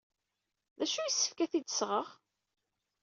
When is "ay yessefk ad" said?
0.99-1.49